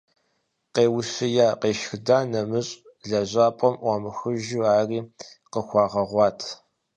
Къеущия, 0.73 1.47
къешхыда 1.61 2.17
нэмыщӏ, 2.31 2.79
лэжьапӏэм 3.09 3.75
ӏуамыхужу, 3.81 4.61
ари 4.79 4.99
къыхуагъэгъуат. 5.51 6.39